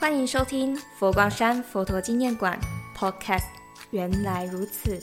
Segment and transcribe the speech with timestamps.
[0.00, 2.58] 欢迎收听佛光山佛陀纪念馆
[2.96, 3.44] Podcast。
[3.90, 4.98] 原来如此，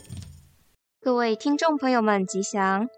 [1.00, 2.90] 各位听众朋友们吉祥。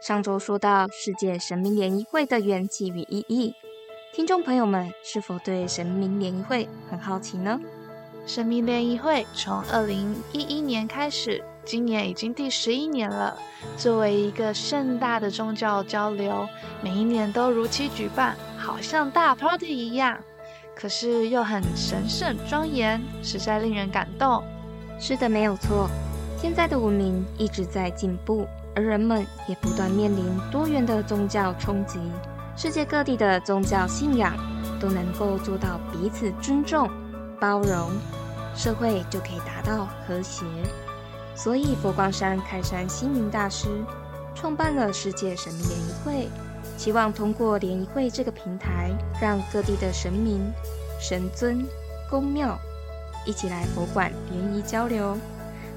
[0.00, 3.52] 上周说到世界神明联谊会的缘起与意义，
[4.14, 7.58] 听众朋友们是否对神明联谊会很好奇呢？
[8.24, 13.36] 神明联谊会从二零一一年开始，今年已经第十一年了。
[13.76, 16.48] 作为一个盛大的宗教交流，
[16.84, 20.16] 每一年都如期举办，好像大 party 一样。
[20.80, 24.44] 可是又很神圣庄严，实在令人感动。
[25.00, 25.90] 是的，没有错。
[26.40, 31.98] 现在的文明一直在进步，而人们也不断面临多元的宗教冲击。
[32.56, 34.36] 世界各地的宗教信仰
[34.78, 36.88] 都能够做到彼此尊重、
[37.40, 37.90] 包容，
[38.54, 40.44] 社会就可以达到和谐。
[41.34, 43.66] 所以，佛光山开山星云大师
[44.32, 46.28] 创办了世界神明联谊会。
[46.78, 50.40] 希望通过联谊会这个平台，让各地的神明、
[51.00, 51.66] 神尊、
[52.08, 52.56] 宫庙
[53.26, 55.18] 一起来佛馆联谊交流，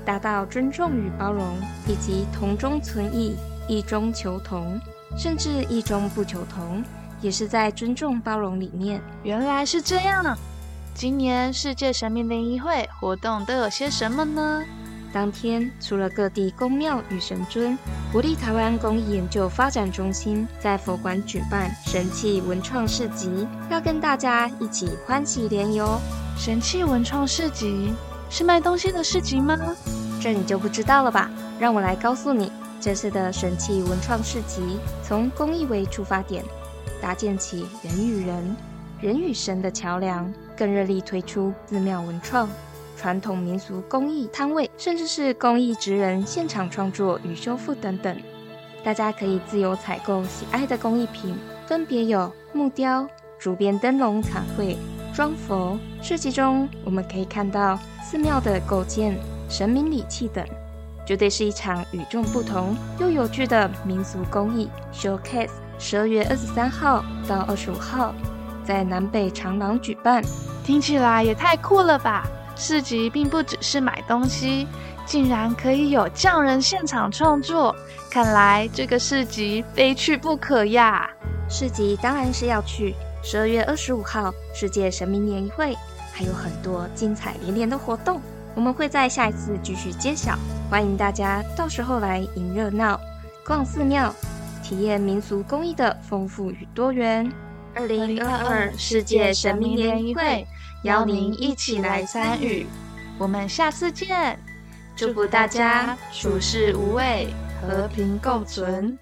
[0.06, 3.36] 达到尊重与包容，以及同中存异、
[3.68, 4.80] 异中求同，
[5.18, 6.84] 甚至异中不求同，
[7.20, 9.02] 也是在尊重包容里面。
[9.24, 10.38] 原来是这样。
[10.94, 14.64] 今年世界神明联谊会活动都有些什么呢？
[15.14, 17.78] 当天，除了各地宫庙与神尊，
[18.12, 26.00] 国立台湾工艺研究发展中心在佛馆举办神器文创市集，要跟大家一起欢喜联游。
[26.38, 27.94] 神器文创市集
[28.30, 29.58] 是卖东西的市集吗？
[30.22, 31.30] 这你就不知道了吧？
[31.60, 36.44] 让我来告诉你，这次的神器文创市集从工艺为出发点，
[37.02, 38.56] 搭建起人与人、
[39.02, 42.48] 人与神的桥梁，更热力推出寺庙文创。
[43.02, 48.16] 传统民俗工艺摊位，甚至是工艺职人现场创作与修复等等，
[48.84, 51.36] 大家可以自由采购喜爱的工艺品，
[51.66, 53.08] 分别有木雕、
[53.40, 54.78] 竹编灯笼、彩绘、
[55.16, 55.80] 装佛。
[56.00, 59.18] 市集中我们可以看到寺庙的构件、
[59.50, 60.46] 神明礼器等，
[61.04, 65.50] 绝对是一场与众不同又有趣的民俗工艺 showcase。
[65.80, 68.14] 十二月二十三号到二十五号，
[68.64, 70.24] 在南北长廊举办，
[70.64, 72.30] 听起来也太酷了吧！
[72.56, 74.68] 市集并不只是买东西，
[75.06, 77.76] 竟然可以有匠人现场创作，
[78.10, 81.10] 看来这个市集非去不可呀！
[81.50, 85.76] 市集当然是要去，十二月二十五号世界神明联谊会
[86.14, 88.22] 还有很多精彩连连的活动，
[88.54, 90.38] 我们会在下一次继续揭晓，
[90.70, 93.00] 欢迎大家到时候来迎热闹、
[93.46, 94.14] 逛寺庙、
[94.64, 97.32] 体验民俗工艺的丰富与多元。
[97.74, 100.46] 二零二二世界神明联谊会。
[100.84, 102.66] 邀您一起来参与，
[103.20, 104.40] 我们下次见！
[104.96, 107.28] 祝福大家处事无畏，
[107.62, 108.98] 和平共存。